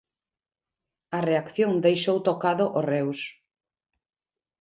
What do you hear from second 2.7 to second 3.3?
o Reus.